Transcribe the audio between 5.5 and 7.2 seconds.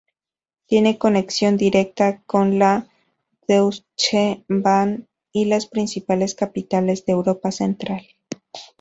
principales capitales de